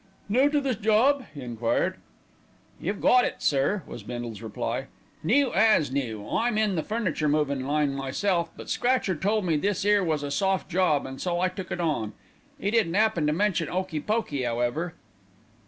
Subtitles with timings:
[0.27, 1.97] "New to this job?" he enquired.
[2.79, 4.87] "You've 'it it, sir," was Bindle's reply.
[5.21, 6.27] "New as new.
[6.27, 10.31] I'm in the furniture movin' line myself; but Scratcher told me this 'ere was a
[10.31, 12.13] soft job, an' so I took it on.
[12.59, 14.95] 'E didn't happen to mention 'Okey Pokey 'owever."